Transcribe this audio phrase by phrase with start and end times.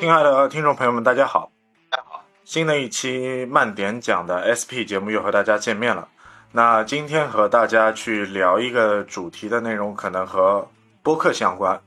[0.00, 1.50] 亲爱的听众朋友们，大家好！
[1.88, 6.08] 大家好，新的一期慢点讲的 SP 节目又和大家见面了。
[6.52, 10.68] 那今天和大家去聊一个主题的内容，可能和
[11.02, 11.80] 播客相关，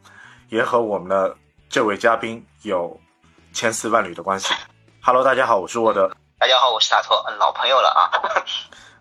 [0.49, 1.35] 也和我们的
[1.69, 2.99] 这位嘉宾有
[3.53, 4.53] 千丝万缕的关系。
[5.01, 6.09] Hello，大家好，我是沃德。
[6.39, 7.89] 大家好，我是大托，嗯，老朋友了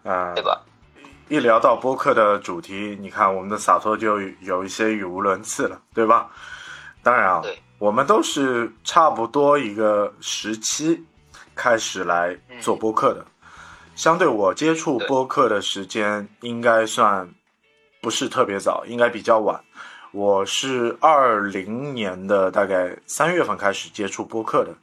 [0.04, 0.60] 啊，啊、对吧？
[1.28, 6.28] 一聊到播客的主题，你看我们的洒脱就有一些语无伦次了，对吧？
[7.02, 11.04] 当然啊对，我们都是差不多一个时期
[11.54, 13.24] 开始来做播客的。
[13.94, 17.32] 相对我接触播客的时间应该算
[18.00, 19.62] 不是特别早，应该比较晚。
[20.12, 24.74] 我是二零年的大概三月份开始接触播客的，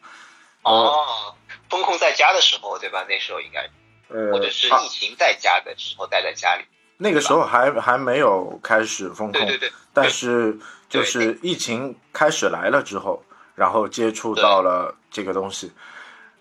[0.61, 1.33] 哦，
[1.69, 3.05] 风控在家的时候，对吧？
[3.09, 3.67] 那时候应该，
[4.09, 6.63] 呃，或者是啊疫情在家的时候，待在家里。
[6.97, 10.57] 那个时候还还没有开始风控，对对对，但是
[10.87, 13.23] 就是疫情开始来了之后，
[13.55, 15.71] 然后接触到了这个东西，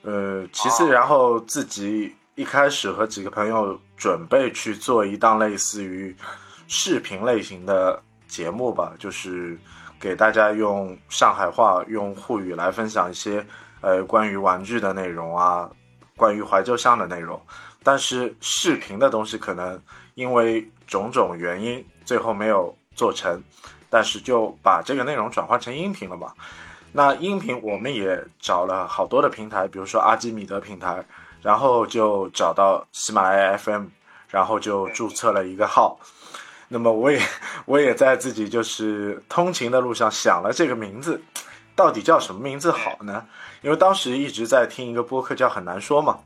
[0.02, 0.92] 呃，其次哦。
[0.92, 6.14] 然后自己一开始和几个朋友准备去做一档类似于
[6.68, 9.58] 视频类型的节目吧，就是
[9.98, 13.44] 给大家用上海话、用沪语来分享一些
[13.80, 15.68] 呃关于玩具的内容啊，
[16.16, 17.40] 关于怀旧向的内容。
[17.82, 19.80] 但是视频的东西可能
[20.14, 23.42] 因为种种原因，最后没有做成，
[23.88, 26.32] 但是就把这个内容转换成音频了嘛。
[26.92, 31.02] 那音频我们也找了好多的平台，比如说阿基米德平台，
[31.40, 33.86] 然后就找到喜马拉雅 FM，
[34.28, 35.98] 然后就注册了一个号。
[36.68, 37.20] 那么我也
[37.64, 41.22] 我也在自己就是通勤的路上想了这个名字，
[41.74, 43.26] 到底叫什么名字好呢？
[43.62, 46.20] 因为当时一直在听一个播客叫《很难说》嘛，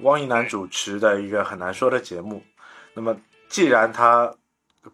[0.00, 2.42] 汪一楠主持的一个很难说的节目。
[2.98, 3.16] 那么
[3.48, 4.34] 既然他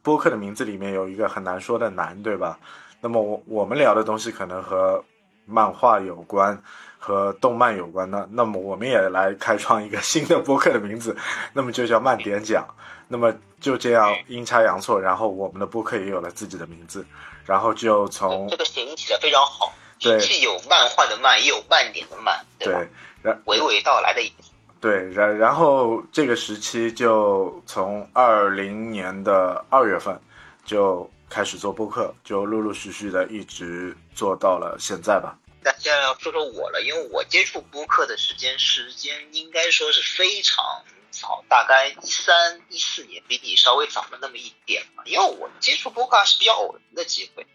[0.02, 2.58] 播客的名字里面有一个很难说的难，对吧？
[3.00, 5.02] 那么我我们聊的东西可能和
[5.46, 6.62] 漫画有关，
[6.98, 11.16] 和动漫有关的，那么我们也来开创一个新的播客的名字，
[11.54, 12.66] 那么就叫慢点讲。
[13.08, 17.06] 那么就这样阴差阳错，然后我们的播客也有了自己的名字，
[17.46, 22.80] 然后就从这个谐音起的非常好，对既有漫画的漫，也有慢点的慢，对吧？
[23.22, 24.50] 对，然娓娓道来的意思。
[24.84, 30.20] 对，然然后这个时期就从二零年的二月份
[30.66, 35.38] 就开始做播客，就陆陆续续的一直做到了现在吧。
[35.62, 40.62] 那现在要说说我了，因为我接触播客的时间时间应该说是非常
[41.10, 45.02] 早，大概一三一四年，比你稍微早了那么一点嘛。
[45.06, 47.46] 因为我接触播客是比较偶然的机会，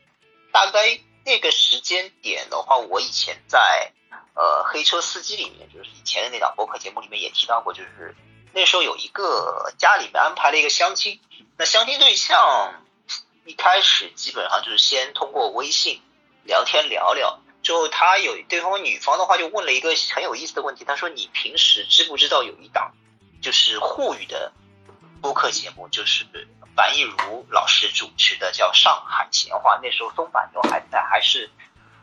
[0.52, 3.94] 大概那个时间点的话，我以前在
[4.34, 8.16] 呃黑车司机里面，就是以前的那档播客节目里面也提到过，就是
[8.54, 11.20] 那时候有一个家里面安排了一个相亲，
[11.58, 12.84] 那相亲对象
[13.46, 16.02] 一开始基本上就是先通过微信
[16.44, 17.40] 聊天聊聊。
[17.62, 22.94] 之后他有对方女方的话就问了一个很有意思的问题，他说你平时知不知道有一档
[23.42, 24.54] 就是沪语的
[25.22, 26.26] 播客节目，就是
[26.76, 31.52] 樊亦茹老师主持的叫《上海闲话》，那时候松板牛还在，还是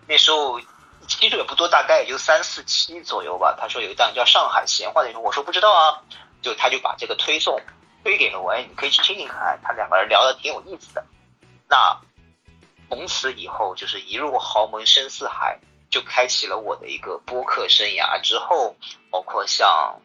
[0.07, 0.61] 那时候
[1.07, 3.57] 期数也不多，大概也就三四期左右吧。
[3.59, 6.03] 他说有一档叫《上海闲话》那种，我说不知道啊，
[6.43, 7.61] 就他就把这个推送
[8.05, 11.05] 推给了我，哎，你可以去听听看，他两个人聊的挺有意思的。
[11.69, 11.99] 那
[12.89, 15.59] 从此以后就是一入豪门深似海，
[15.91, 18.21] 就开启了我的一个播客生涯。
[18.21, 18.77] 之后
[19.11, 20.01] 包括像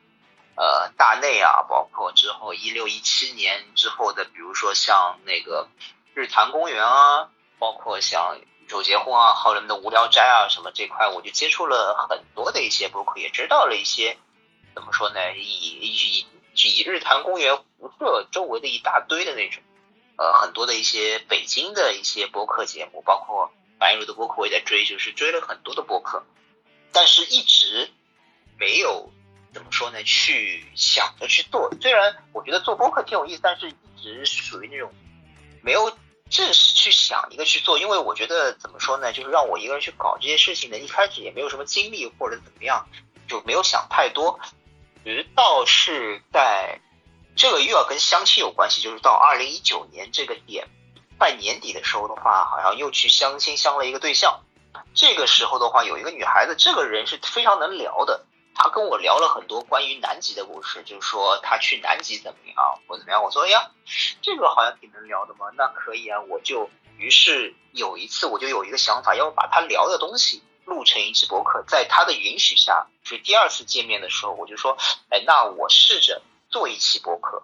[0.55, 5.67] 呃大内啊，包括之后一六一七年之后的，比如说像那个
[6.15, 7.29] 日坛公园啊，
[7.59, 8.39] 包括像
[8.71, 14.17] 宇宙结婚啊，后来的无聊斋啊什么这块，我就接触了很多的一些播客，也知道了一些
[14.73, 19.61] 怎么说呢，以以以日坛公园辐射周围的一大堆的那种。
[20.17, 26.23] 呃，很多的一些北京的一些播客节目，包括白茹的播客，我也在追，就是追了很多的播客，
[26.93, 27.91] 但是一直
[28.57, 29.11] 没有
[29.53, 31.69] 怎么说呢，去想着去做。
[31.81, 34.93] 虽然我觉得做播客挺有意思，但是一直属于那种
[35.61, 35.91] 没有
[36.31, 42.87] 正式去想一个去做，因为我觉得怎么说呢，就是让我一个人去搞这些事情呢，一开始也没有什么精力或者怎么样，
[43.27, 44.39] 就没有想太多，
[45.03, 46.79] 直到是在。
[47.33, 50.67] 这个又要跟相亲有关系，就是到二零一九年这个点，
[51.17, 54.41] 快年底的时候的话，好像又去相亲相了一个对象。
[54.93, 58.25] 这个时候的话，有一个女孩子，这个人是非常能聊的，
[58.55, 63.23] 他跟我聊了很多关于南极的故事，就是说他去南极怎么样或怎么样。
[63.23, 63.71] 我说，哎呀，
[64.21, 66.21] 这个好像挺能聊的嘛，那可以啊。
[66.21, 74.77] 我就于是有一次我就有一个想法，要把他聊的东西录成一期博客，在他的允许下，是第二次见面的时候，我就说，
[75.09, 76.21] 哎，那我试着。
[76.51, 77.43] 做一期播客，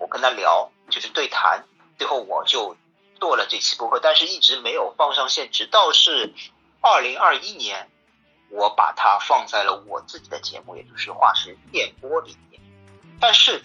[0.00, 1.64] 我跟他聊，就是对谈，
[1.96, 2.76] 最后我就
[3.20, 6.34] 做了这期播客，但是一直没有放上线，直到是
[6.80, 7.88] 二零二一年
[8.50, 12.60] 我把它放在了我自己的节目，也就是化石电波里面。
[13.20, 13.62] 但是，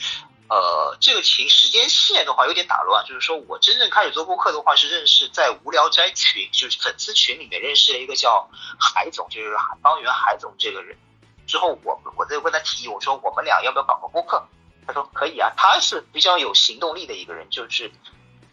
[0.50, 8.50] 呃，这个情时间线的话有点打乱，就是说我真正开始做播客的话是认识在无聊斋群，就是粉丝群里面认识了一个叫
[8.80, 10.98] 海总，就是方圆海总这个人。
[11.46, 14.44] 之后我我再问他提议，我说我们俩要不要搞个播客？
[14.86, 17.92] 他说可以啊，他是比较有行动力的一个人，就是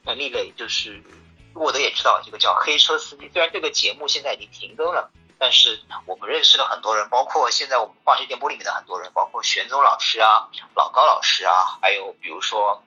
[0.05, 1.03] 陈立磊，就是
[1.55, 3.29] 沃德也知道这个叫黑车司机。
[3.33, 12.83] 虽然这个节目现在已经停更了，但是我们认识了很多人，包括现在我们化学电波里面的很多人，包括玄宗老师啊、老高老师啊，还有比如说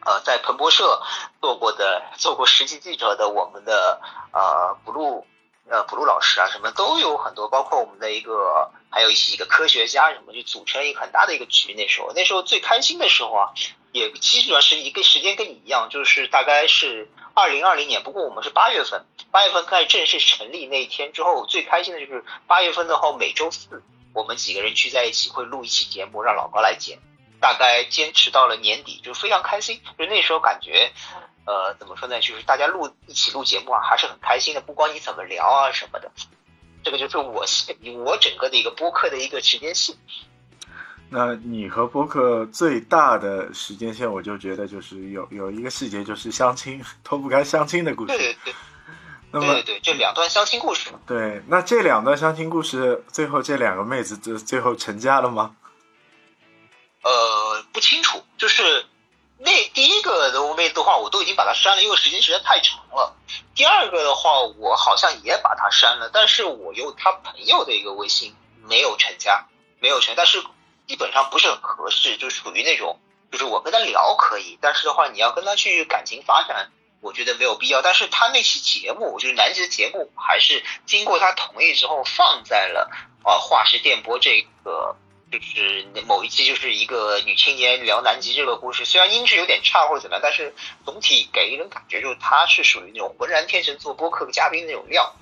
[0.00, 1.02] 呃在彭博社
[1.42, 4.00] 做过的、做过实习记者的我们的
[4.32, 5.26] 呃不露。
[5.68, 11.72] 呃，普鲁老师啊，什么都有很多，包括我们的一个，还有一些一个科学家什么，就组成一个很大的一个局。
[11.74, 13.52] 那时候，那时候最开心的时候啊，
[13.90, 18.02] 也基本上是一个时间跟你一样，就是大概是二零二零年。
[18.02, 23.82] 不过我们是八月份，八月份开始正式成立那一天之后，最开心的就是八月份的话，每周四
[24.12, 26.98] 我们几个人聚在一起会录一期节目，让老高来剪。
[27.44, 29.78] 大概坚持到了年底，就非常开心。
[29.98, 30.90] 就那时候感觉。
[31.46, 32.18] 呃，怎么说呢？
[32.22, 34.62] 就是大家录一起录节目啊，还是很开心的。
[34.62, 36.10] 不光你怎么聊啊什么的，
[36.82, 37.44] 这个就是我
[38.02, 39.94] 我整个的一个播客的一个时间线。
[41.10, 48.16] 那你和播客最大的时间线，我就觉得就是有有一个细节，就是相亲 脱不开相亲的故事。
[48.16, 48.54] 对对对。
[49.30, 50.88] 那么对对，这两段相亲故事。
[51.06, 55.54] 对，那这两段相亲故事，最后这两个妹子最最后成家了吗？
[57.04, 58.86] 呃，不清楚，就是。
[59.36, 63.16] 那第一个的妹子的话，我都已经把它删了，因为时间实在太长了。
[63.56, 69.46] 第二个的话，我好像也把它删了，但是我有他朋友的一个微信，没有成家，
[69.80, 70.42] 没有成，但是
[70.86, 73.00] 基本上不是很合适，就属于那种，
[73.32, 76.70] 就是我跟他聊可以，但是的话，你要跟他去感情发展，
[77.00, 77.82] 我觉得没有必要。
[77.82, 82.88] 但是他那期节目，就是南极的节目，还是经过他同意之后放在了
[83.24, 84.96] 啊化石电波这个。
[85.38, 90.54] 就是某一期就是一个女青年聊南极这个故事，虽然音质有点差或者怎么样，但是
[90.84, 95.14] 总体给人感觉就是她是属于那种浑然天成做播客嘉宾那种料。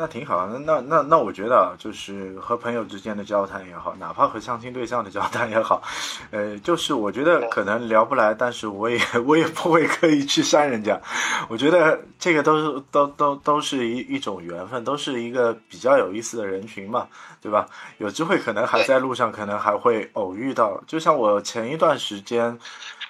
[0.00, 5.82] 那挺好，那那那那我觉得啊就是和朋友之间的交谈也好，哪怕和相亲对象的交谈也好，
[6.30, 11.00] 呃，就是我觉得可能聊不来，但是我也我也不会刻意去删人家。
[11.48, 17.08] 我觉得这个都是都都都是一一种缘分，都是一个比较有意思的人群嘛，
[17.42, 17.66] 对吧？
[17.98, 20.80] 有机会可能还在路上，可能还会偶遇到。
[20.86, 22.56] 就像我前一段时间，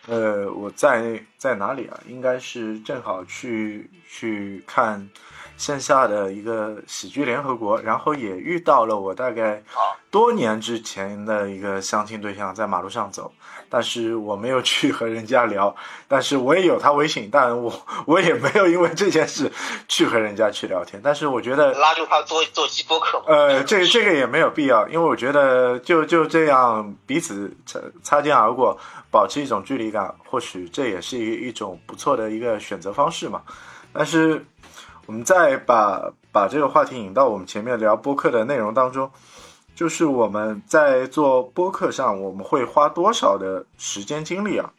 [0.06, 2.00] 呃，我在在哪里啊？
[2.08, 5.06] 应该是正好去去看。
[5.58, 9.60] 线下的一个喜剧联合国，然后也遇到了我大概
[10.08, 13.32] 多年之前的一个相亲对象，在马路上走，
[13.69, 15.75] 但是我没有去 和人家聊，
[16.06, 17.72] 但是我也有他微信，但我
[18.06, 19.50] 我也没有因为这件事
[19.88, 28.78] 去和人家去聊天，但是我觉得拉住他做做期播客，呃，这这个也没有必要，因为我觉得就就这样彼此擦擦肩而过，
[29.11, 33.43] 保持一种距离感，或许这也是一一种不错的一个选择方式嘛，
[33.93, 34.46] 但是。
[35.08, 39.10] 我们再把把这个话题引到我们前面聊播客的内容当中，
[39.75, 44.70] 就是我们在做播客上，我们会花多少的时间精力啊，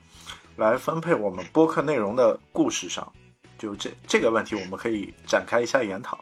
[0.56, 3.12] 来分配我们播客内容的故事上？
[3.58, 6.20] 就这这个问题，我们可以展开一下研讨。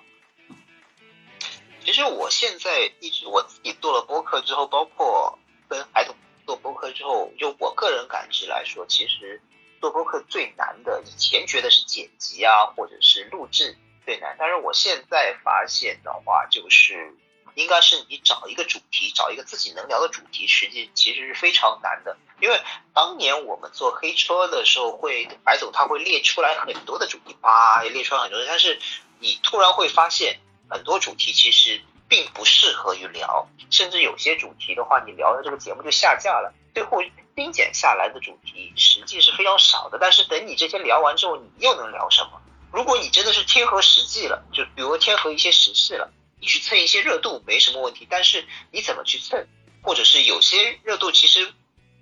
[1.84, 6.15] 其实我现在一直我自己做了播客之后，包括跟孩子
[6.46, 9.41] 做播客之后，就我个人感知来说，其实
[9.82, 13.75] 做播客最难的，以前觉得是剪辑啊，或者是录制。
[14.08, 17.14] 最难，但是我现在发现的话，就是
[17.56, 22.16] 应该是你找一个主题，找一个自己能聊的主题，实际其实是非常难的。
[22.40, 22.58] 因为
[22.94, 28.80] 当年我们做黑车的时候，会白总他会列出来很多的主题，叭列出来很多，但是
[29.20, 36.54] 你突然会发现很多主题其实并不适合于聊，甚至有些主题的话，你聊的这个节目就下架了。
[36.74, 37.04] 最后
[37.36, 42.42] 精简下来的主题实际是非常少的，但是等你这些聊完之后，你又能聊什么？
[42.71, 48.05] 如果你真的是贴合实际了，就比如贴合一些时事了，你去蹭一些热度没什么问题。
[48.09, 49.47] 但是你怎么去蹭，
[49.81, 51.53] 或者是有些热度其实，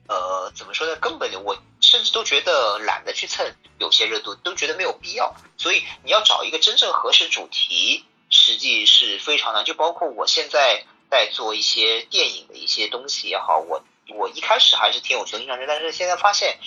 [0.07, 0.95] 呃，怎么说呢？
[0.97, 5.35] 根本我甚至都觉得懒得去蹭，有些热度都觉得没有必要。
[5.57, 9.63] 所以你要找一个真正合适主题，实际是非常难。
[9.63, 16.57] 就包括我现在在做一些电影的一些东西也好，我我一开始还是挺有雄心壮志，但是现在发现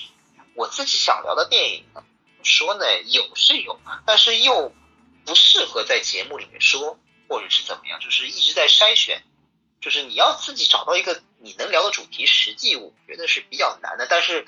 [0.54, 1.84] 我自己想聊的电影。
[2.48, 4.72] 说呢，有是有，但是又
[5.24, 9.22] 不适合在节目里面说，或者是怎么样，就是一直在筛选，
[9.80, 14.06] 就是你要自己找到一个你能聊的主题，实际我觉得是比较难的。
[14.08, 14.46] 但是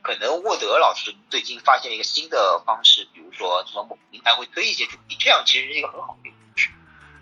[0.00, 6.70] 可能沃德老师最近发现一个新的方式，比如说什么某平台会推一些主题，这样其实是一个很好的方式。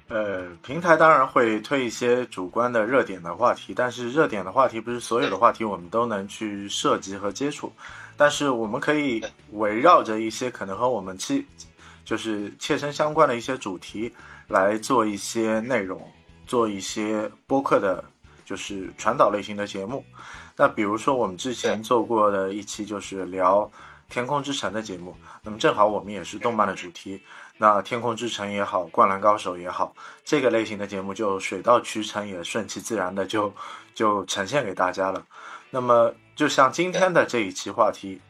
[0.08, 7.72] 呃，平台当然会推一些主观的热点的话题，但是热点的话题不是所有的话题我们都能去涉及和接触，
[8.20, 11.42] 但是我们可以围绕着一些可能和我们切
[12.04, 14.12] 就是切身相关的一些主题
[14.46, 16.06] 来做一些内容，
[16.46, 18.04] 做一些播客的，
[18.44, 20.04] 就是传导类型的节目。
[20.54, 23.60] 那比如说我们之前做过的一期就是聊
[24.12, 27.22] 《天空之城》的节目，那么正好我们也是动漫的主题。
[27.56, 29.94] 那《天空之城》也好，《灌篮高手》也好，
[30.26, 33.50] 这个类型的节目就水到渠成，也顺其自然的就
[33.94, 35.24] 就呈现给大家了。
[35.70, 38.20] 那么，就像今天的这一期话题，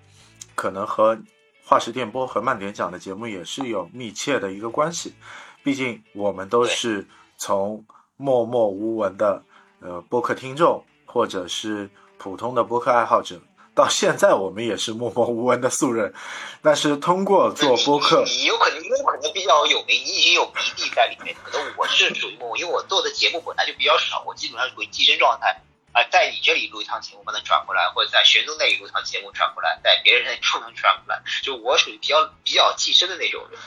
[0.54, 1.18] 可能和
[1.64, 5.14] 化石电波和慢点讲的节目也是有密切的一个关系。
[5.62, 7.06] 毕竟我们都是
[7.38, 7.84] 从
[8.16, 9.42] 默默无闻的
[9.80, 13.40] 呃播客听众，或者是普通的播客爱好者。
[13.72, 16.12] 到现在我们也是默默无闻的素人，
[16.60, 21.34] 但是通过做播客，你有可能，有可能比较有名，你已经有名利在里面。
[21.42, 25.62] 可能我是属于默默，因为我做的节目本来就比较少，我基本上属于寄生状态。
[25.92, 33.60] 啊，在你这里录一趟节目，把它转过来，或者在玄宗那里录一趟节目转过来，在别人那里不能转过来，就我属于比较比较寄生的那种人。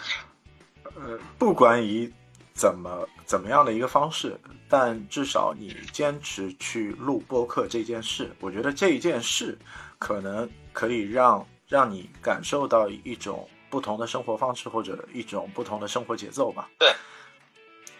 [0.96, 2.12] 呃，不管以
[2.53, 4.39] 怎么怎么样的一个方式，
[4.70, 9.58] 但至少你坚持去录播客这件事，我觉得这一件事。
[10.00, 16.70] 可能可以让让你感受到一种不同的生活方式，或者一种不同的生活节奏吧。
[16.77, 16.94] 对，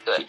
[0.04, 0.28] 对，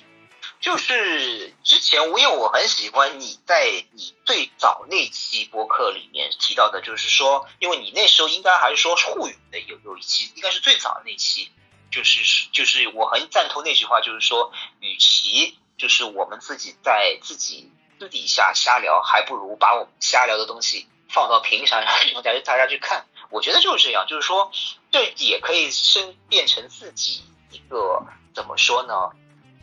[0.64, 11.50] 就是之前我因为我很喜欢你在你最早那期播客里面提到的，就是说，因为你那时候应该还是说沪语的有有一期，应该是最早的那期，
[11.90, 20.88] 就是就是我很赞同那句话，就是说，与其就是我们自己在自己私底下瞎聊，还不如把我们瞎聊的东西。
[21.11, 21.83] 放到屏上，
[22.14, 24.50] 让大家大家去看，我觉得就是这样，就是说，
[24.90, 28.02] 这也可以生变成自己一个
[28.35, 29.11] 怎么说呢？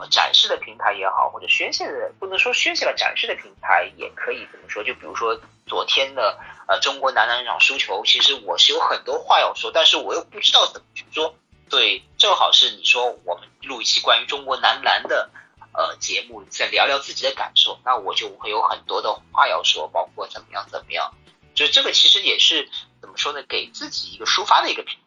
[0.10, 4.84] 展示的平台也好，或者宣泄的，不能说宣泄了，展示的平台也可以怎么说？
[4.84, 11.36] 就比如说昨天的呃中国男篮场输球，其实我是有很多话要说，但是我又不知道怎么去说。
[11.70, 15.29] 对，正好是你说我们录一期关于中国男篮的
[15.74, 21.13] 呃节目，再聊聊自己的感受，那我就会有很多的话要说，包括怎么样怎么样。
[21.53, 23.43] 就这个其实也是怎么说呢？
[23.48, 25.01] 给自己一个抒发的一个平台。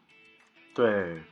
[0.74, 1.22] 对，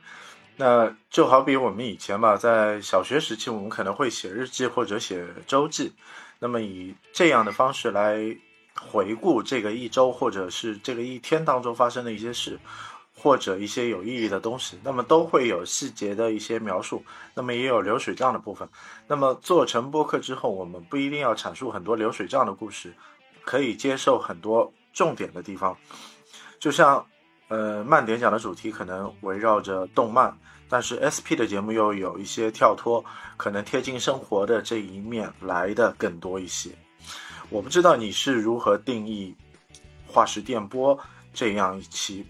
[0.55, 5.93] 那就好比我们以前吧，在小学时期，我们可能会写日记或者写周记，
[6.39, 8.35] 那么以这样的方式来
[8.79, 12.59] 回顾这个一周或者是这个一天当中发生的一些事，
[13.15, 18.67] 或者一些有意义的东西，那么都会有细节的一些描述，那么也有流水账的部分。
[19.07, 22.93] 那么做成播客之后，我们不一定要阐述很多流水账的故事，
[23.43, 24.73] 可以接受很多。
[24.93, 25.75] 重点的地方，
[26.59, 27.03] 就像，
[27.53, 30.35] 呃，慢点讲的主题可能围绕着动漫，
[30.67, 33.05] 但是 SP 的节目又有一些跳脱，
[33.37, 36.71] 可能贴近生活的这一面来的更多一些。
[37.51, 39.35] 我不知道你是如何定义
[40.07, 40.99] 化石电波
[41.31, 42.25] 这样一期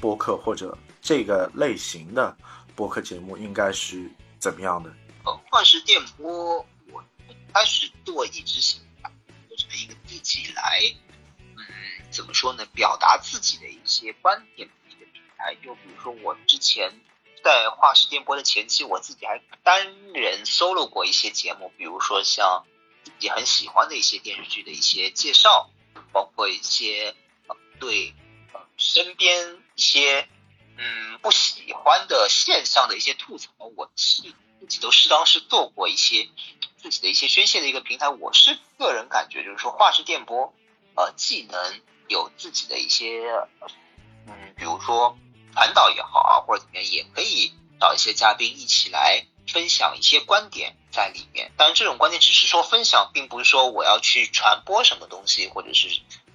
[0.00, 2.34] 播客或者这个类型的
[2.74, 4.90] 播客节目应该是怎么样的？
[5.26, 7.04] 呃，化石电波，我
[7.52, 8.80] 开始做一直想
[9.48, 10.80] 做成一个自己来。
[12.18, 12.66] 怎么说呢？
[12.74, 16.92] 表达自己的一些观点的一个平台，就比如说我之前
[17.44, 22.66] 在画室电波的前期，我自己还单人 solo 过一些节目，比如说像
[23.04, 25.70] 自己很喜欢的一些电视剧的一些介绍，
[26.12, 27.14] 包括一些
[27.78, 28.16] 对
[28.76, 30.28] 身边一些
[30.76, 34.22] 嗯不喜欢的现象的一些吐槽，我是
[34.58, 36.28] 自己都适当是做过一些
[36.78, 38.08] 自己的一些宣泄的一个平台。
[38.08, 40.52] 我是个人感觉，就是说画室电波
[40.96, 43.22] 呃既能有自己的一些，
[44.26, 45.16] 嗯，比如说
[45.54, 51.52] 传导也好啊，或者怎么样，也可以找一些嘉宾一起来分享一些观点在里面。
[51.56, 55.88] 当然，这种观点只是说分享，并不是说我要去传播什么东西，或者是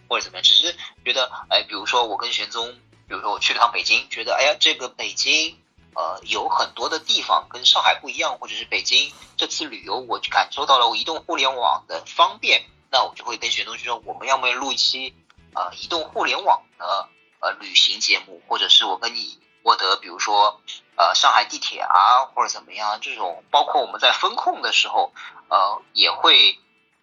[0.08, 2.74] 或者怎么样，只是觉得，哎，比如说我跟玄宗，
[3.08, 5.58] 比如说我去了趟北京，觉得，哎呀，这个北京，
[5.96, 15.14] 呃，有很多的地方跟上海不一样，或者是北京这次旅游，我感受到了移动互联网的方便，那我就会跟玄宗说，我们要不要录一期？
[15.56, 20.62] 呃，移动互联网的呃旅行节目，或者是我跟你获得，比如说
[20.96, 25.14] 呃上海地铁啊，或者怎么样，这种包括我们在风控的时候，
[25.50, 26.58] 呃也会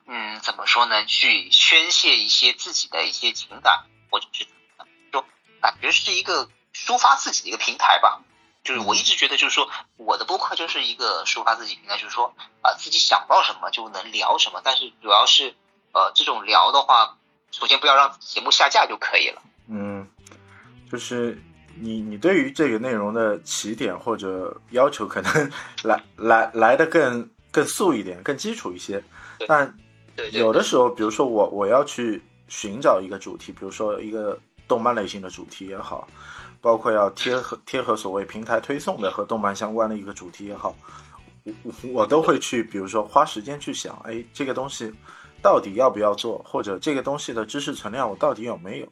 [0.06, 4.46] 嗯怎么说呢，去宣泄一些自己的一些情感，或者是
[5.12, 5.24] 说
[5.60, 8.20] 感觉是一个抒发自己的一个平台吧。
[8.64, 15.56] 就是我一直觉得，就是说我的播客就是一个抒发自己平台，就是说啊自己想到什么就能聊什么，但是主要是
[15.92, 17.16] 呃这种聊的话。
[17.50, 19.42] 首先不要让节目下架就可以了。
[19.68, 20.06] 嗯，
[20.90, 21.38] 就是
[21.74, 25.50] 你你对于这个内容的起点或者要求可能
[25.84, 29.02] 来来来的更更素一点，更基础一些。
[29.46, 29.72] 但
[30.32, 34.38] 有的时候，比如说我我要去寻找一个主题，比如说一个
[34.68, 36.06] 动漫类型的主题也好，
[36.60, 40.76] 包括要贴合贴合所谓平台推送的和动漫相关的一个主题也好，
[41.62, 44.92] 我我都会去，比如说花时间去想，哎，这个东西
[45.42, 48.86] 到底要不要做，或者这个东西的知识存量我到底有没有？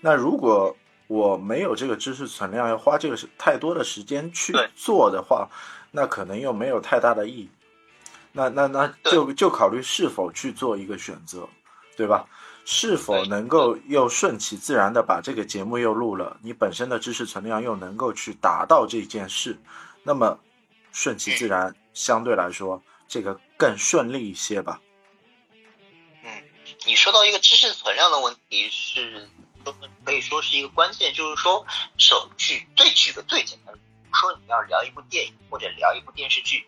[0.00, 5.48] 那如果我没有这个知识存量，要花这个太多的时间去做的话，
[5.90, 7.48] 那可能又没有太大的意义。
[8.32, 11.48] 那那那就就考虑是否去做一个选择，
[11.96, 12.26] 对吧？
[12.64, 19.58] 是否能够又顺其自然的把这个节目又录了，你本身的知识存量又能够去达到这件事，
[20.02, 20.38] 那么
[20.92, 24.78] 顺其自然相对来说这个更顺利一些吧。
[26.88, 29.28] 你说到一个知识存量的问题是。
[30.02, 31.66] 可以说是一个关键，就是说，
[31.98, 33.80] 首举最举个最简单的，
[34.14, 36.66] 说你要聊一部电影或者聊一部电视剧，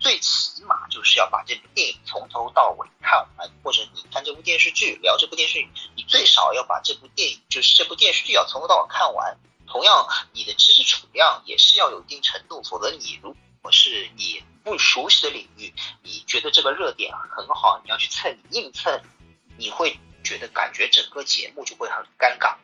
[0.00, 9.36] 最起码就是要把这部电影从头到尾看完，或者你看这部电视剧聊这部电视剧，你最少要把这部电影就是这部电视剧要从头到尾看完。
[9.66, 19.02] 同样，你的知识储量也是要有一定程度，否则你如果是你不熟悉的领域，你觉得这个热点很好，你要去蹭，硬蹭，
[19.58, 19.98] 你会。
[20.24, 22.56] 觉得感觉整个节目就会很尴尬。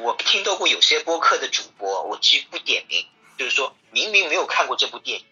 [0.00, 3.04] 我听到过有些播客的主播，我既不点名，
[3.36, 5.26] 就是说明明没有看过这部电影，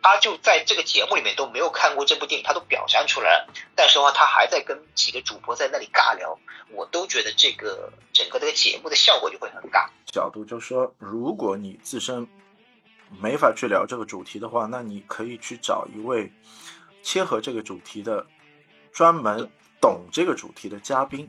[0.00, 6.38] 他就在这个节目里面都没有看过这部电影，他都表现出来了，但是的话他还在跟几个主播在那里尬聊，
[6.70, 9.88] 我都觉得这个整个这个节目的效果就会很尬。
[10.06, 12.26] 角度就是说，如果你自身
[13.20, 16.32] 没法去聊这个主题的话，那你可以去找一位
[17.02, 18.26] 切合这个主题的
[18.92, 19.50] 专门。
[19.84, 21.28] 懂这个主题的嘉宾，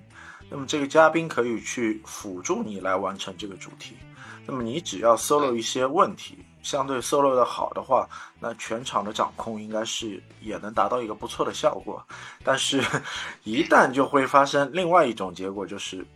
[0.50, 3.98] 那么这个嘉宾可以去辅助你来完成这个主题。
[4.46, 8.08] 那么你只要 solo 一些问题，相对 solo 的好的话，
[8.40, 12.02] 那全场的掌控应该是也能达到一个不错的效果。
[12.46, 12.82] 但是，
[13.44, 16.08] 一旦就会发生另外一种结果，就是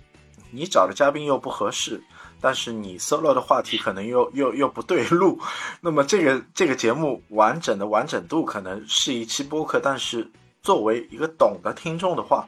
[0.49, 2.01] 你找的嘉宾又不合适，
[2.39, 5.37] 但是你 solo 的话题可能又 又又不对路。
[5.81, 10.31] 那么这个这个节目完整的完整度可能是一期播客，但是。
[10.61, 12.47] 作为一个懂的听众的话，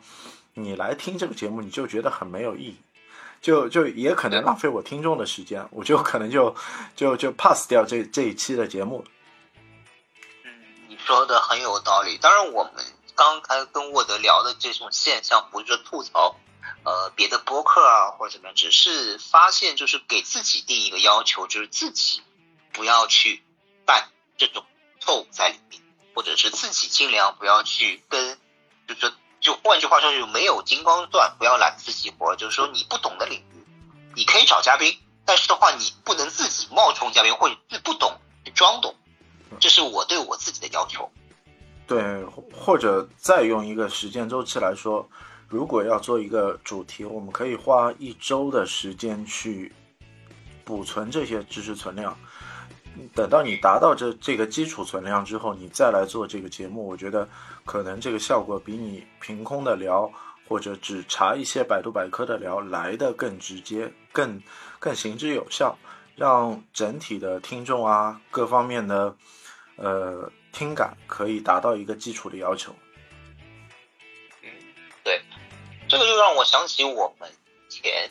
[0.54, 2.78] 你来听这个节目，你就觉得很没有意义，
[3.42, 6.56] 就就也可能浪费我听众的时间，我就可能就
[6.96, 9.06] 就就 pass 掉这这一期的节目。
[10.44, 10.52] 嗯，
[10.90, 12.18] 你说的很有道理。
[12.18, 12.74] 当然，我们
[13.16, 16.36] 刚才跟沃德聊的这种现象，不是吐槽
[16.84, 22.22] 呃别的播客啊或者怎么样，只是发现就是给自己定一个要求，就是自己
[22.74, 23.42] 不要去
[23.86, 24.64] 犯这种
[25.00, 25.81] 错误在里面。
[26.14, 28.38] 或者是自己尽量不要去跟，
[28.88, 32.36] 就是，就换句话说，就没有金刚钻，不要揽自己活。
[32.36, 33.66] 就是说，你不懂的领域，
[34.16, 38.20] 你可以找嘉宾，但是的话，你不能自己冒充嘉宾，或者不懂
[38.54, 38.96] 装懂。
[39.60, 41.12] 这是我对我自己的要求。
[41.88, 45.08] 对，或者再用一个时间周期来说，
[45.50, 49.74] 如果要做一个主题，我们可以花一周的时间去
[50.64, 52.18] 补存这些知识存量。
[53.16, 57.28] 等到你达到这这个基础存量之后，你再来做这个节目，我觉得
[57.66, 60.12] 可能这个效果比你凭空的聊
[60.48, 64.42] 或者只查一些百度百科的聊来的更直接、更
[64.80, 65.78] 更行之有效，
[66.16, 69.16] 让整体的听众啊各方面的
[69.78, 72.76] 呃听感可以达到一个基础的要求。
[74.44, 74.50] 嗯，
[75.04, 75.22] 对，
[75.88, 77.30] 这个就让我想起我们
[77.70, 78.10] 前。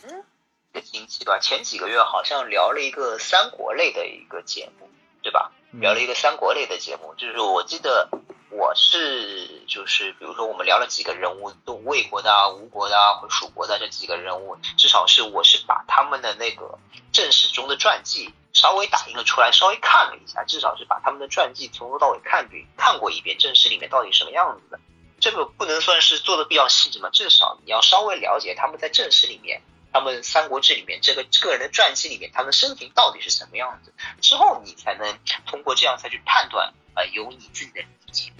[0.73, 4.89] 个星期吧，前几个月好像聊了一个三国类的一个节目，
[5.23, 5.53] 对吧？
[5.73, 8.09] 聊了一个三国类的节目，就是我记得
[8.51, 16.79] 我是就是比如说我们聊了几个人物，都魏国的、啊、吴国的啊、或蜀国的这几个人物，至少是我是把他们的那个
[17.13, 24.81] 正史中的传记稍微打印了出来，稍微看了一下，至少是把他们的传记从头到尾看遍看过一遍，正史里面到底什么样子的。
[25.21, 29.63] 这个不能算是做的比较细致嘛，至少你要稍微了解他们在正史里面。
[29.93, 33.93] 他们《三国志》里面这个个人的传记里面，他们生平到底是什么样子？
[34.21, 38.31] 之后你才能通过这样才去判断，呃，有你自己的理解，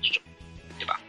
[0.00, 0.22] 这种，
[0.78, 1.00] 对吧？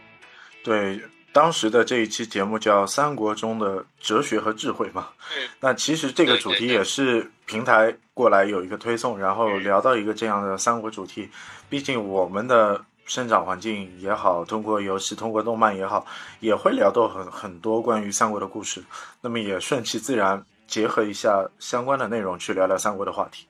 [0.62, 1.00] 对，
[1.32, 5.08] 当时的这一期节目叫《三国中的哲学和智慧》嘛。
[5.36, 5.48] 嗯。
[5.60, 11.30] 那其实这个主题也是平台过来有一个推送，然后聊到一个这样的三国主题。
[11.68, 12.84] 毕竟我们的。
[13.04, 16.06] 生长环境也好，通过游戏、通过动漫也好，
[16.40, 18.82] 也会聊到很很多关于三国的故事。
[19.20, 23.46] 那么也顺其自然，结合一下相关的内容去聊聊三国的话题。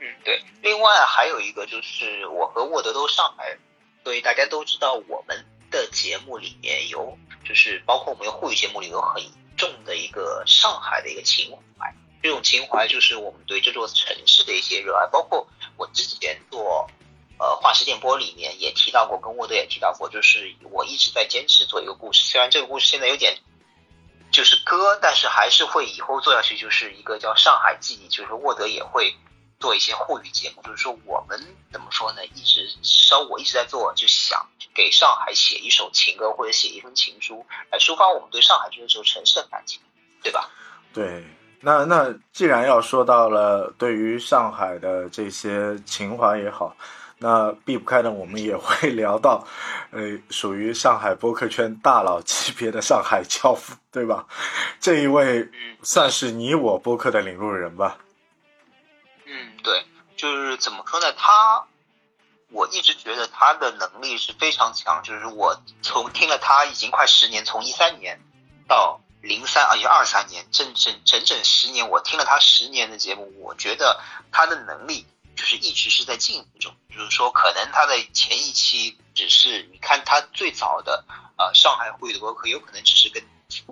[0.00, 0.42] 嗯，对。
[0.62, 3.58] 另外还有一个就是我和沃德都上海，
[4.02, 9.22] 所以大家都知道我们的节目里面有，就是包括我们的沪语节目里有很
[9.56, 11.94] 重的一个上海的一个情怀。
[12.22, 15.06] 这种情怀就是我们对这座城市的一些热爱。
[15.12, 16.88] 包括我之前做
[17.38, 23.36] 呃化石电波里面也提到过，跟沃德也提到过，就是我一直在坚持做一个故事，虽然这个故事现在有点
[24.30, 29.14] 就是歌，但是还是会以后做下去，就是一个叫《上海记忆》，就是沃德也会。
[29.60, 31.40] 做一些沪语节目，就是说我们
[31.72, 32.26] 怎么说呢？
[32.34, 39.80] 一直至少我一直在做，就想给上海写一首情歌或者写一封情书，来抒发我们对上海这座城市的感情，
[40.22, 40.50] 对吧？
[40.92, 41.24] 对，
[41.60, 46.76] 那那既然要说到了对于上海的这些情怀也好，
[47.24, 49.46] 那避不开呢我们也会 聊到，
[49.92, 54.26] 呃，属于上海播客圈大佬级别的上海教父，对吧？
[54.78, 55.48] 这一位
[55.82, 57.96] 算是你我播客的领路人吧。
[59.24, 59.86] 嗯对，
[60.18, 61.10] 就是怎么说呢？
[61.14, 61.64] 他，
[62.50, 65.02] 我一直觉得他的能力是非常强。
[65.02, 68.20] 就是我从听了他已经快十年，从一三年
[68.68, 73.98] 到零三，而且二三年，整整整整十年，我听了他十年的节目，我觉得
[74.30, 75.06] 他的能力
[75.36, 76.74] 就是一直是在进步中。
[76.90, 81.04] 就是说，可能他的前一期只是你看他最早的
[81.36, 83.22] 呃上海沪语的博客，有可能只是跟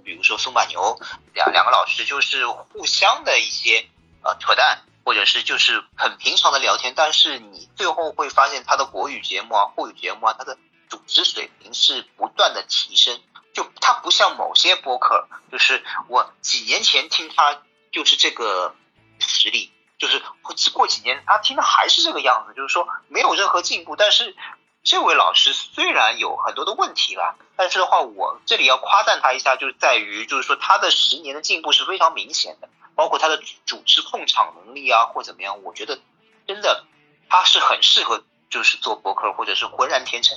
[0.05, 1.01] 比如说松柏牛
[1.35, 3.89] 两两个老师就是互相的一些
[4.23, 4.83] 呃扯淡。
[5.05, 10.57] 或者是就是很平常的聊天，但是你最后会发现他的国语节目啊、沪语节目啊，他的
[10.89, 13.21] 组织水平是不断的提升。
[13.53, 18.77] 就他不像某些播客，就是我几年前听他就是这个
[19.19, 19.72] 实力，
[20.03, 23.95] 就是过几年他听的还是这个样子，就是说没有任何进步。
[23.95, 24.35] 但是
[24.83, 32.69] 这位老师虽然有很多的问题吧，但是的话，我这里要夸赞他一下，就是在于就是说他的十年的进步是非常明显的。
[32.95, 35.99] 包括他的组织控场能力啊，或怎么样，我觉得
[36.47, 36.85] 真的
[37.31, 40.37] 他是很适合，就是做博客或者是浑然天成，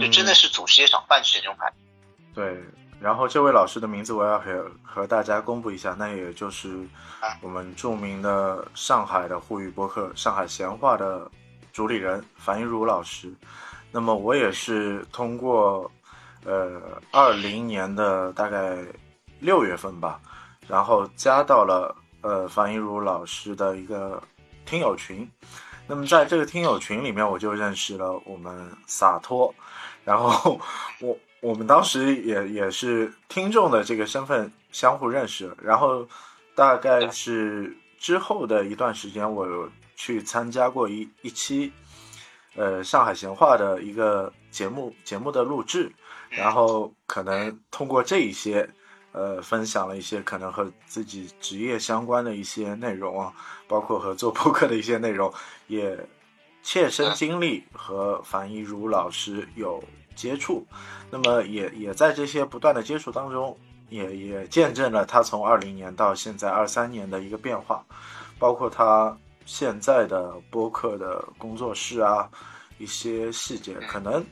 [0.00, 1.76] 就真的是祖师爷赏饭吃那种感觉。
[2.34, 2.64] 对，
[3.02, 6.86] 然后这位老师的名字我要和和大家公布一下，那也就是
[7.40, 11.28] 我们著名的上海的沪语播客《上海闲话》的
[11.72, 13.34] 主理人樊一茹老师。
[13.90, 15.90] 那么我也是通过
[16.44, 18.78] 呃二零年的大概
[19.40, 20.20] 六月份吧。
[20.68, 24.22] 然后加到了呃樊一茹老师的一个
[24.64, 25.28] 听友群，
[25.88, 29.52] 那么在这个听友群里面，我就认识了我们洒脱，
[30.04, 30.58] 然后
[31.02, 36.06] 我我们当时也也是听众的这个身份相互认识，然后
[36.54, 41.72] 大概是之后的一段时间，我去参加过一一期
[42.54, 45.92] 呃上海闲话的一个节目节目的录制，
[46.30, 48.70] 然后可能通过这一些。
[49.14, 53.30] 呃，分享了一些可能和自己职业相关的一些内容啊，
[53.68, 55.30] 包括和做播客的一些内容，
[55.66, 55.98] 也
[56.62, 60.66] 切身经历和樊一茹老师有接触，
[61.10, 63.56] 那么也也在这些不断的接触当中，
[63.88, 67.84] 也也见证了他从二零年到现在二三年的一个变化，
[68.38, 72.28] 包括他现在的播客的工作室啊，
[72.78, 74.24] 一些细节，可能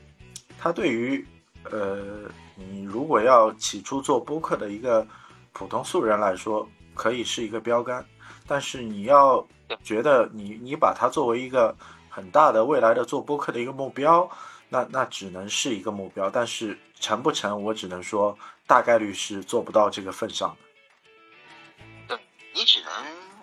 [0.57, 1.25] 他对于
[1.71, 2.29] 呃。
[2.69, 5.07] 你如果要起初做播客的一个
[5.51, 8.05] 普通素人来说，可以是一个标杆，
[8.45, 9.43] 但是你要
[9.83, 11.75] 觉得你你把它作为一个
[12.07, 14.29] 很大的未来的做播客的一个目标，
[14.73, 20.57] 那那只能是一个目标，但是成不成，我只能说大概率是做不到这个份上的。
[22.07, 22.17] 对
[22.53, 22.91] 你只能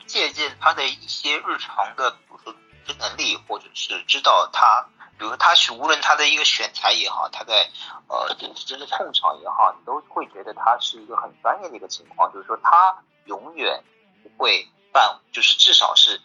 [0.06, 4.88] 借鉴他的一些日常的，比如说组织能力，或者是知道他。
[5.18, 7.68] 比如他是无论他的一个选材也好，他在
[8.06, 12.32] 呃真的控场也好，你都会觉得他是一个很专业的一个情况。
[12.32, 13.82] 就是说他永远
[14.22, 16.20] 不会犯，就是至少是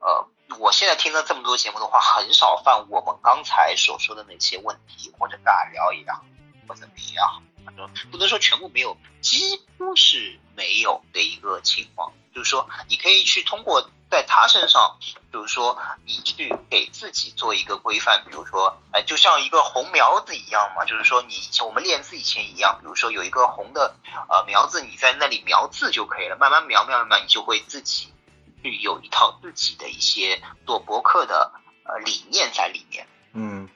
[0.00, 0.26] 呃，
[0.58, 6.24] 我现在听了这么多节目的话，很少犯我们刚才所说的那些问题，或者尬聊也好，
[6.66, 12.12] 或者怎么样，反正不能说全部没有，几乎是没有的一个情况。
[12.34, 13.90] 就是说你可以去通过。
[14.10, 14.98] 在他身上，
[15.32, 23.94] 就是说你去给自己做一个规范，比如说，哎，就像一个红苗子一样嘛，就是说你以前我们练字以前一样，比如说有一个红的
[24.28, 28.12] 呃苗子，你在那里描字就可以了，慢慢描描描描，你就会自己
[28.62, 31.50] 去有一套自己的一些做博客的
[31.84, 33.06] 呃理念在里面。
[33.32, 33.68] 嗯，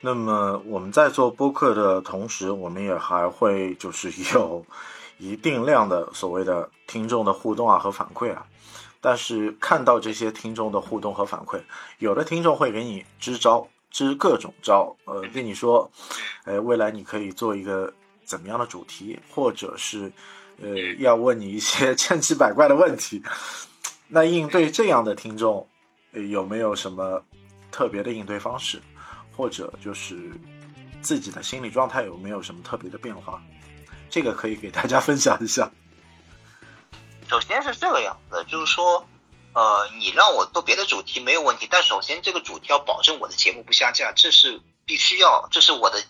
[0.00, 4.64] 那么我们在做播客的同时，我们也还会就是有
[5.18, 8.46] 一定量的所谓的听众的互动啊和反馈啊。
[9.00, 11.60] 但是看到这些听众的互动和反馈，
[11.98, 15.88] 有的听众会给你支招，支各种招，呃，跟你说，
[16.44, 17.92] 呃，未来你可以做一个
[18.24, 20.10] 怎么样的主题，或者是，
[20.60, 23.22] 呃，要问你一些 千奇百怪的问题。
[24.08, 25.68] 那应对这样的听众，
[26.12, 27.22] 有没有什么
[27.70, 28.80] 特别的应对方式，
[29.36, 30.30] 或者就是
[31.02, 33.42] 自己的心理状态有没有什么特别的变化？
[34.08, 35.70] 这个可以给大家分享一下。
[37.28, 39.04] 首先是这个样子，就是说，
[39.52, 46.00] 呃，你让我做别的主题没有问题，但首先这个主题要保证我的节目不下架，这是必须要，这是我的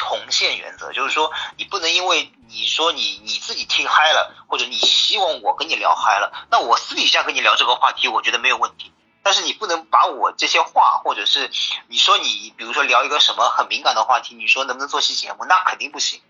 [0.00, 8.92] 红线原则，就是说你不能因为你说你你自己听嗨了，或者你希望我跟你聊嗨了，那我私底下跟你聊这个话题，我觉得没有问题。
[9.22, 11.50] 但是你不能把我这些话，或者是
[11.88, 15.44] 你说你，比如说聊一个什么很敏感的话题，你说能不能做期节目？
[15.46, 16.20] 那肯定不行，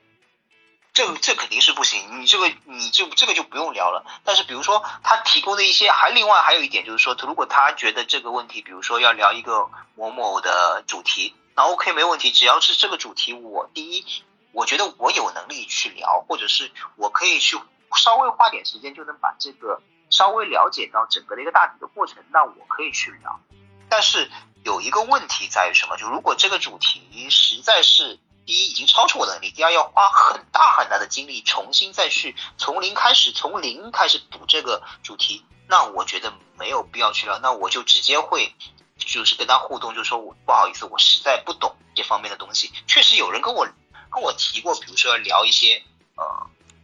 [0.95, 2.23] 这这肯定是不行。
[2.23, 4.07] 你这个你就这个就不用聊了。
[4.25, 14.05] 但是比如说他提供的一些，还另外还有一点就是说，如果他觉得这个问题，比如说要聊一个某某的主题，那 OK 没问题，只要是这个主题，我第一，
[14.53, 17.59] 我觉得我有能力去聊，或者是我可以去
[17.97, 19.81] 稍微花点时间就能把这个。
[20.09, 23.41] 稍微了解到整个的一个大体的过程，那我可以去聊。
[23.89, 24.31] 但是
[24.63, 25.97] 有一个问题在于什么？
[25.97, 28.17] 就如果这个主题实在是
[28.47, 37.41] 第一已经超出我的能力，第二要花很大很大的精力重新再去从零开始，从零开始补这个主题，那我觉得没有必要去聊。
[37.41, 38.55] 那我就直接会
[38.97, 42.73] 就是跟他互动，就说我不好意思，我实在不懂这方面的东西。
[42.87, 43.67] 确实有人跟我
[44.11, 45.83] 跟我提过，比如说聊一些
[46.17, 46.25] 呃。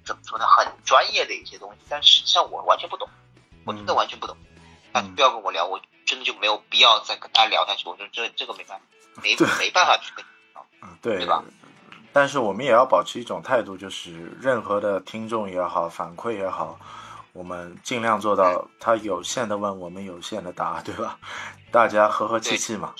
[0.04, 0.44] 怎么说呢？
[0.48, 3.08] 很专业的一些东西，但实际上我完全不懂，
[3.64, 4.36] 我真的完全不懂。
[4.92, 7.88] 那，你不要跟我聊，我真的就没有必要再跟他聊下去。
[7.88, 8.84] 我说这这个没办法，
[9.22, 10.24] 没没办法去跟
[10.82, 11.44] 嗯，对，对吧？
[12.12, 16.76] 但是我们也要保持一种态度，就是任何的听众也好，反馈也好，
[17.32, 21.16] 我们尽量做到他有限的问，我们有限的答，对吧？
[21.72, 22.94] 大家和和气气嘛。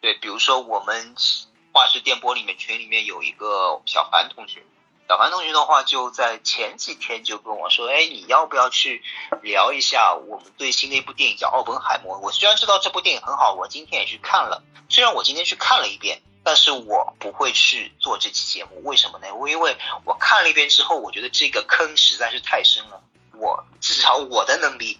[0.00, 1.14] 对，比如说我们
[1.72, 4.62] 画室电波里面群里面有一个小凡同学。
[5.08, 9.04] 小凡同学的话，就在前几天就跟我说：“哎，你要不要去
[9.40, 12.16] 聊一下我们最新的一部电影叫《奥本海默》？
[12.20, 14.64] 我虽然知道这部电影很好，我今天也去看了。
[14.88, 18.82] 虽然我今天去看了一遍，但是我不会去做这期节目。
[18.82, 19.32] 为什么呢？
[19.36, 23.00] 我因为我看了一遍之后，我觉得这个坑实在是太深了。
[23.34, 24.98] 我至少我的能力，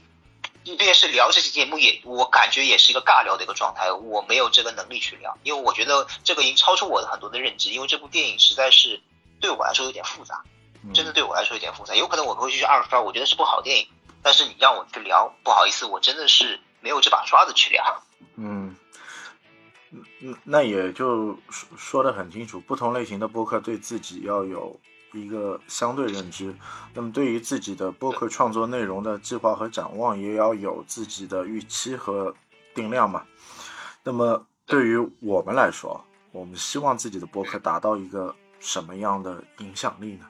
[0.67, 3.93] 即便是聊这期节目，也我感觉也是一个尬聊的一个状态。
[3.93, 7.71] 我没有这个能力去聊，因为我觉得这个已经超出我的很多的认知。
[7.71, 9.01] 因为这部电影实在是。”
[9.39, 10.43] 对我来说有点复杂，
[10.95, 11.95] 真的对我来说有点复杂。
[11.95, 13.87] 有可能我会去二刷，我觉得是部好电影，
[14.23, 18.03] 但是你让我去聊，不好意思，我真的是没有这把刷子去聊。
[18.37, 18.75] 嗯，
[20.23, 24.81] 嗯，那也就说说的很清楚，不同类型的播客对自己要有
[25.17, 26.55] 一个相对认知，
[26.95, 32.35] 那么对于自己的播客创作内容的计划和展望，也要有自己的预期和
[32.75, 33.25] 定量嘛。
[34.03, 38.35] 那么对于我们来说，我们希望自己的播客达到一个。
[38.59, 40.27] 什么样的影响力呢？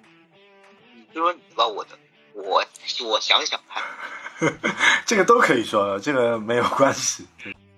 [0.92, 1.96] 你就说你吧，我的，
[2.34, 2.62] 我
[3.08, 4.52] 我想想看，
[5.06, 7.24] 这个都可以说，这个没有关系。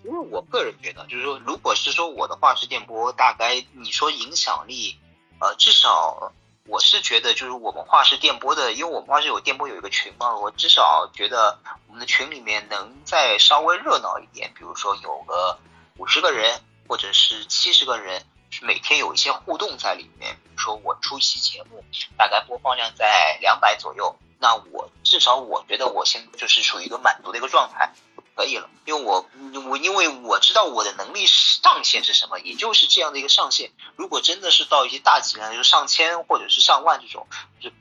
[0.03, 4.97] 因为我个人觉得，就是说，如果是说我的话是电波，大概你说影响力，
[5.38, 6.33] 呃，至少
[6.68, 15.59] 我是觉得，就是我们画室电波的，因为我们画室有电波有一个群嘛，我至少觉得我们的群里面能再稍微热闹一点，比如说有个
[15.96, 18.22] 五十个人或者是七十个人。
[18.62, 21.85] 每天有一些互动在里面，比如说我出一期节目，
[22.16, 27.92] 大概播放量在两百左右，那我至少我觉得我现在就是属于一个满足的一个状态，
[28.38, 28.70] 可以了。
[28.85, 29.29] 因为我
[29.68, 33.72] 我因为我知道我的能力上限是什么，也就是这样的一个上限。
[33.96, 37.27] 如果真的是到一些大体量，就是上千或者是上万这种，
[37.59, 37.72] 就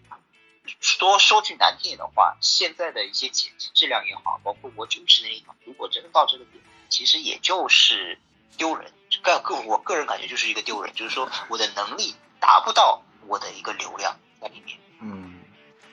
[0.82, 8.20] 说说句难听点的话，现在的一些剪辑质量也好，包括我主持人也好，如果真的到这个点，其实也就是
[8.58, 8.91] 丢人。
[9.22, 14.80] 个个我个人感觉就是一个丢人，就是说我的能力达不到我的一个流量在里面。
[15.02, 15.39] 嗯，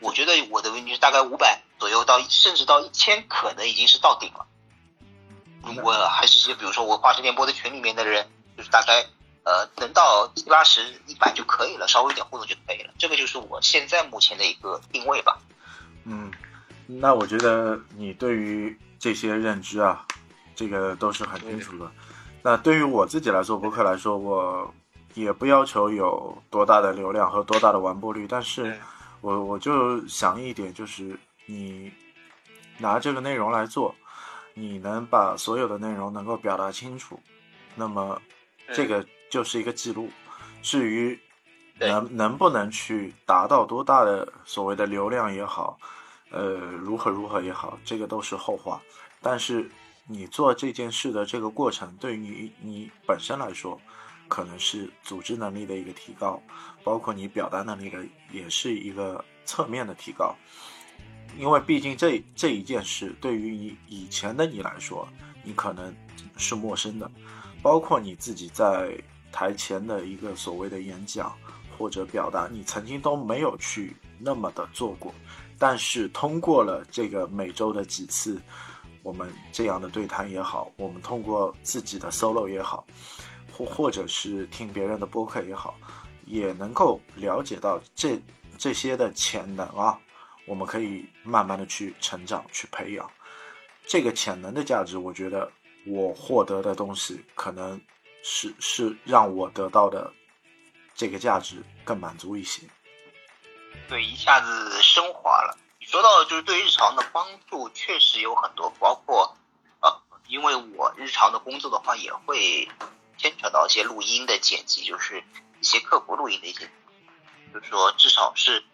[0.01, 4.49] 我觉得我的问题是大概五百左右到甚至到一千，可能已经是到顶了。
[5.83, 9.05] 我还是些比如说我华视电波的群里面的人，就是大概
[9.45, 12.93] 呃能到七八十、一百就可以了，稍微一点互动就可以了。
[12.99, 15.39] 这个就是我现在目前的一个定位吧。
[16.05, 16.31] 嗯，
[16.87, 20.05] 那我觉得你对于这些认知啊，
[20.55, 21.91] 这个都是很清楚的。
[22.43, 24.75] 那对于我自己来做，博客来说，我
[25.15, 28.79] 也不要求有多大的流量和多大的完播率，但是
[29.23, 31.91] 我我就想一点，就是你
[32.77, 33.95] 拿这个内容来做，
[34.55, 37.21] 你能把所有的内容能够表达清楚，
[37.75, 38.21] 那么
[38.73, 40.09] 这个就是一个记录。
[40.63, 41.19] 至于
[41.79, 45.79] 能能不能去达到多大的所谓的流量也好，
[46.31, 48.81] 呃，如何如何也好，这个都是后话。
[49.21, 49.71] 但是。
[50.07, 53.81] 你做这件事的这个过程，对于你本身来说，
[54.29, 56.43] 可能是组织能力的一个提高，
[56.83, 60.37] 包括你表达能力的也是一个侧面的提高。
[61.39, 65.09] 因为毕竟这这一件事对于你以前的你来说，
[65.43, 65.95] 你可能
[66.37, 67.11] 是陌生的，
[67.63, 68.97] 包括你自己在
[69.33, 71.35] 台前的一个所谓的演讲
[71.77, 75.13] 或者表达，你曾经都没有去那么的做过。
[75.59, 78.41] 但是通过了这个每周的几次
[79.03, 82.85] 我们这样的对谈也好，我们通过自己的 solo 也好，
[83.53, 85.77] 或或者是听别人的播客也好，
[86.27, 88.21] 也能够了解到这
[88.59, 89.99] 这些的潜能啊，
[90.47, 93.11] 我们可以慢慢的去成长，去培养
[93.87, 94.99] 这个潜能的价值。
[94.99, 95.51] 我觉得
[95.87, 97.81] 我获得的东西可能
[98.23, 100.13] 是是让我得到的
[100.95, 102.63] 这个价值更满足一些。
[103.89, 105.59] 对，一下子升华了。
[105.81, 109.37] 你说到就是对日常的帮助，确实有很多，包括
[109.81, 112.69] 呃，因为我日常的工作的话，也会
[113.19, 115.23] 牵扯到一些录音的剪辑，就是
[115.61, 116.71] 一些客服录音的一些，
[117.53, 118.65] 就是说至少是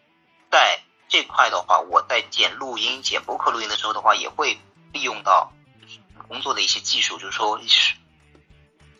[0.50, 0.80] 在
[1.10, 4.58] 这块的话，我在剪录音、剪播客录音的时候的话，也会
[4.94, 5.52] 利用到
[6.28, 7.60] 工作的一些技术，就是说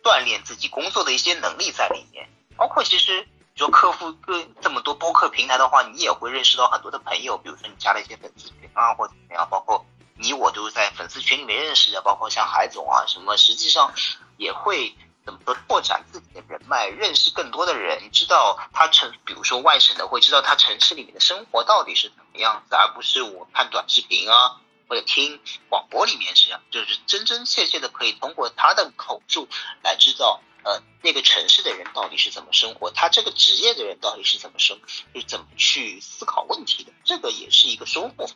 [0.03, 3.27] 锻炼自己工作的一些能力在里面，包括其实。
[3.53, 13.93] 说客户各这么多播客平台的话，你也会认识到很多的朋友，比如说你加了一些粉丝群啊，或者怎么样，包括你我都是在粉丝群里面认识的，包括像海总啊什么，实际上
[14.37, 29.47] 也会怎么说拓展自己的人脉，认识更多的人，知道他城，比如说外省的会知道他城市里面的生活到底是怎么样子，而不是我看短视频啊或者听广播里面是这样，就是真真切切的可以通过他的口述
[29.83, 30.41] 来知道。
[30.63, 32.91] 呃，那个城市的人到底是怎么生活？
[32.91, 34.79] 他这个职业的人到底是怎么生，
[35.15, 36.91] 是怎么去思考问题的？
[37.03, 38.27] 这个也是一个收获。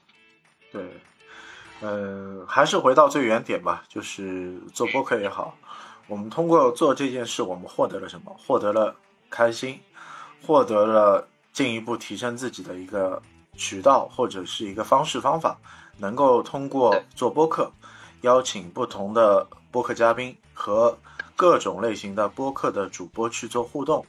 [0.72, 1.04] 对，
[1.82, 5.56] 呃，还是回到最原点吧，就是做播客也好，
[6.08, 8.36] 我们通过做这件事，我们获得了什么？
[8.38, 8.96] 获得了
[9.30, 9.80] 开心，
[10.46, 13.22] 获得了进一步提升自己的一个
[13.56, 15.58] 渠道或者是一个方式方法，
[15.98, 17.72] 能够通过做播客，
[18.22, 20.98] 邀请不同的播客嘉宾和。
[21.38, 24.06] 各种类型的播客的主播去做互动，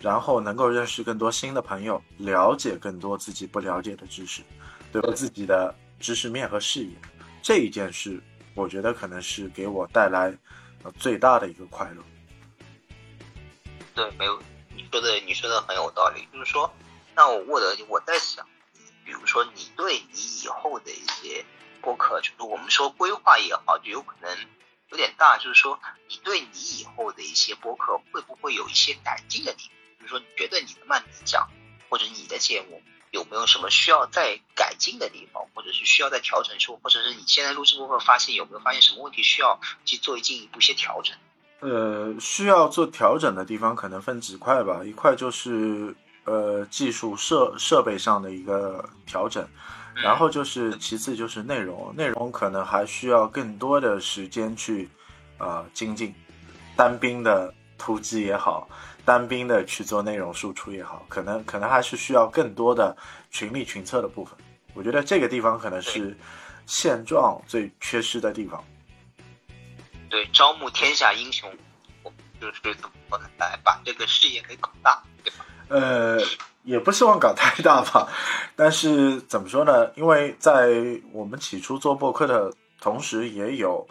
[0.00, 4.40] 然后能够认识更多新的朋友，了解更多自己不了解的知识，
[4.90, 6.92] 对自己的知识面和视野，
[7.42, 8.18] 这一件事，
[8.54, 10.34] 我觉得可能是给我带来
[10.92, 12.02] 最大的一个快乐。
[13.94, 14.42] 对，没有
[14.74, 16.26] 你说的，你说的很有道理。
[16.32, 16.72] 就是说，
[17.14, 18.46] 那我我的，我在想，
[19.04, 21.44] 比如说你对你以后的一些
[21.80, 24.36] 播客，就是我们说规划也好，就有可能。
[24.88, 30.00] 有点大，就是说，你对你以后的一些播客会不会有一些改进的地方？
[30.00, 31.48] 就是说，你觉得你的慢讲
[31.88, 41.16] 或者你的节目有没有什么需要再改进的地方，或者是需要再调整处，或者是你现在录制播客发现有没有发现什么问题需要去做进一步一些调整？
[41.58, 45.92] 呃，需要做调整的地方可能分几块吧，一块就是
[46.26, 49.44] 呃技术设设备上的一个调整。
[49.94, 54.88] 然后就是其次就是内容，内容可能还需要更多的时间去，
[55.38, 56.14] 呃精进，
[56.76, 58.66] 单兵的突击也好，
[59.04, 62.96] 单兵的去做内容输出也好，可能可能还是需要更多的
[63.30, 64.34] 群力群策的部分。
[64.74, 66.16] 我觉得这个地方可能是
[66.66, 68.62] 现状最缺失的地方。
[70.08, 71.50] 对，招募天下英雄，
[72.02, 75.46] 我就是怎么来把这个事业给搞大，对吧？
[75.68, 76.18] 呃。
[76.64, 78.08] 也不希望搞太大吧，
[78.54, 79.92] 但是怎么说呢？
[79.96, 80.70] 因为在
[81.12, 83.84] 我们起初做播客的同时，也有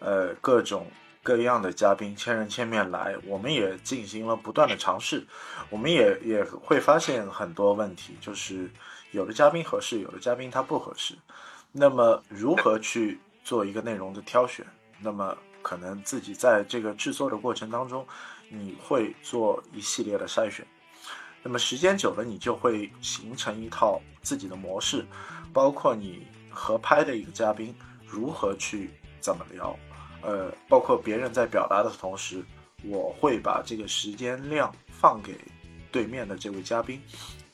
[0.00, 0.90] 呃各种
[1.22, 5.24] 各样的嘉宾千人千面来，我们也进行了不断的尝试，
[5.70, 8.68] 我们也也会发现很多问题，就是
[9.10, 11.14] 有的嘉宾合适，有的嘉宾他不合适。
[11.72, 14.66] 那么如何去做一个内容的挑选？
[15.00, 18.06] 那么可能自己在这个制作的过程当中，
[18.48, 20.66] 你会做一系列的筛选。
[21.42, 25.06] 那么时间久了，你就会形成一套自己的模式，
[25.52, 28.90] 包括你合拍的一个嘉宾如何去
[29.20, 29.78] 怎么聊，
[30.22, 32.42] 呃，包括别人在表达的同时，
[32.82, 35.38] 我会把这个时间量放给
[35.92, 37.00] 对面的这位嘉宾，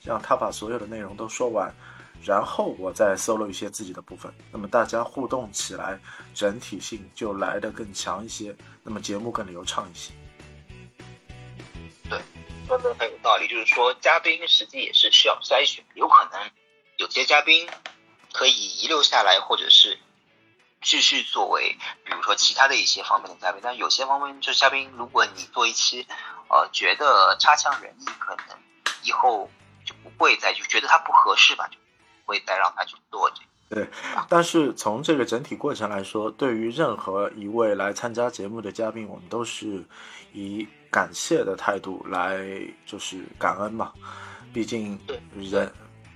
[0.05, 1.75] 让他把所有的内容都说完，
[2.23, 5.99] 然后我再 solo 一些自己的部分，那么大家互动起来，
[6.35, 10.13] 整体性就来得更强一些，那么节目更流畅一些。
[12.11, 12.21] 对
[12.67, 16.51] 说的很有道理，就是说嘉宾实际也是需要筛选，有可能
[16.99, 17.67] 有些嘉宾
[18.33, 19.99] 可以遗留下来，或者是
[20.83, 23.61] 继续作为，比如说其他的一些方面的嘉宾。
[23.63, 26.07] 但有些方面，就嘉宾，如果你做一期，
[26.49, 28.47] 呃，觉得差强人意，可能
[29.03, 29.51] 以后
[29.85, 31.77] 就不会再就觉得他不合适吧，就
[32.25, 33.47] 不会再让他去做这个。
[33.69, 33.89] 对，
[34.29, 39.85] 但是从这个整体过程来说，对于任何一位来参加节目的嘉宾，我们都是
[40.33, 40.67] 以。
[40.95, 42.39] 感谢的态度来
[42.87, 43.93] 就是感恩嘛，
[44.53, 44.97] 毕竟
[45.35, 45.69] 人，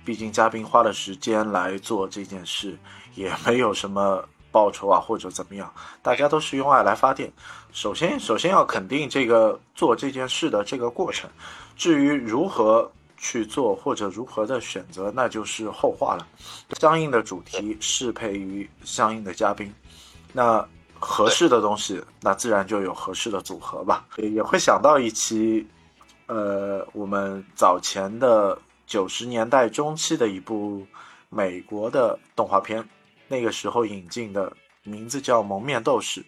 [0.05, 2.79] 毕竟嘉宾花了时间来做这件事，
[3.13, 5.69] 也没有什么报酬啊或者怎么样，
[6.01, 7.29] 大家都是用爱来发电。
[7.73, 11.29] 首先，首先要肯定这个做这件事的这个过程，
[11.75, 12.89] 至于如何
[13.19, 16.25] 去做或者如何的选择，那就是后话了。
[16.79, 19.71] 相应的主题适配于相应的嘉宾，
[20.31, 20.65] 那
[20.97, 24.05] 合适的东西，那自然就有合适的组合吧。
[24.17, 25.67] 也会想到一期，
[26.27, 28.57] 呃，我们早前的
[28.87, 30.87] 九十年代中期的一部
[31.27, 32.83] 美国的动画片，
[33.27, 34.51] 那个时候引进的
[34.83, 36.21] 名字叫《蒙面斗士》，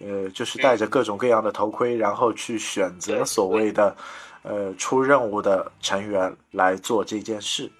[0.00, 3.94] 呃，就是戴着各种各样的头盔，然后去选择所谓的。
[4.42, 7.70] 呃，出任务的成员来做这件事，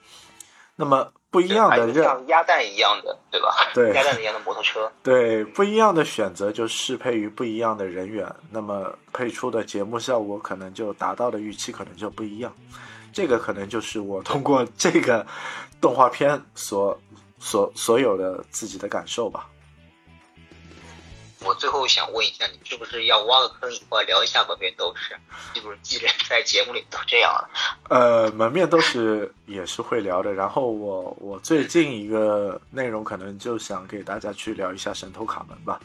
[0.77, 3.55] 那么不一样的任像鸭蛋一样的，对吧？
[3.75, 4.91] 对，鸭蛋一样的摩托车。
[5.03, 12.53] 对，不一样的选择就适配于不一样的人员，那么配出的节目效果可能就达到的预期可能就不一样。
[13.13, 15.27] 这个可能就是我通过这个
[15.81, 16.99] 动画片所
[17.39, 19.49] 所所有的自己的感受吧。
[21.45, 25.17] 我最后想问一下，你是不是要挖个坑，以后聊一下门面斗士？
[25.55, 27.51] 是不是既然在节目里都这样了？
[27.89, 30.33] 呃，门面斗士也是会聊的。
[30.33, 35.81] 然后我我最近一个内容可能就想给大家去聊一下神偷卡门吧。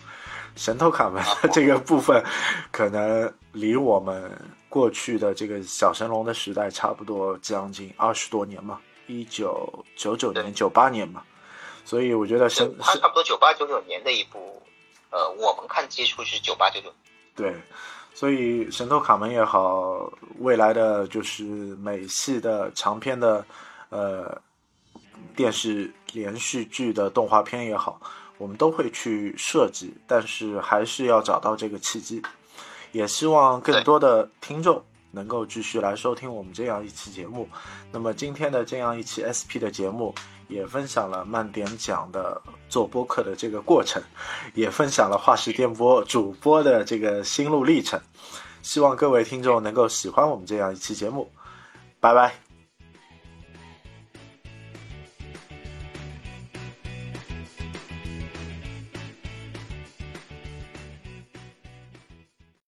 [0.56, 2.24] 神偷卡门的这个部分，
[2.72, 4.32] 可能离我们
[4.70, 11.22] 过去的这个小神龙的时代差不多将近二十多年嘛，一九九九年、九八年嘛。
[11.86, 14.62] 所以我觉得神他差不多九八九九年的一部。
[15.10, 16.94] 呃，我们看接触是九八九九，
[17.36, 17.56] 对，
[18.14, 23.46] 所以神偷卡门也好，未来的就是美系的长篇的，
[23.90, 24.42] 呃，
[25.36, 28.02] 电视连续剧的动画片也好，
[28.38, 32.22] 我们都会去设计，但是还是要找到这个契机，
[32.92, 34.84] 也希望更多的听众。
[35.12, 37.48] 能够继续来收听我们这样一期节目，
[37.92, 40.14] 那么今天的这样一期 SP 的节目
[40.48, 44.02] 也分享了慢点讲的做播客的这个过程，
[44.54, 48.00] 也分享了化石电波主播的这个心路历程，
[48.62, 51.32] 希望各位听众能够喜欢我们这样一期节目，
[52.00, 52.47] 拜拜。